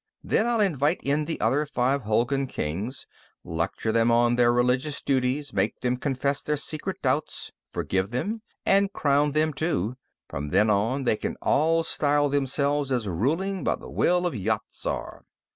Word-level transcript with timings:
Then 0.23 0.47
I'll 0.47 0.59
invite 0.61 0.99
in 1.03 1.25
the 1.25 1.39
other 1.39 1.63
five 1.67 2.05
Hulgun 2.05 2.47
kings, 2.47 3.05
lecture 3.43 3.91
them 3.91 4.09
on 4.09 4.35
their 4.35 4.51
religious 4.51 4.99
duties, 4.99 5.53
make 5.53 5.81
them 5.81 5.95
confess 5.95 6.41
their 6.41 6.57
secret 6.57 6.99
doubts, 7.03 7.51
forgive 7.71 8.09
them, 8.09 8.41
and 8.65 8.91
crown 8.91 9.33
them, 9.33 9.53
too. 9.53 9.97
From 10.27 10.49
then 10.49 10.71
on, 10.71 11.03
they 11.03 11.17
can 11.17 11.35
all 11.39 11.83
style 11.83 12.29
themselves 12.29 12.91
as 12.91 13.07
ruling 13.07 13.63
by 13.63 13.75
the 13.75 13.91
will 13.91 14.25
of 14.25 14.33
Yat 14.35 14.61
Zar." 14.73 15.23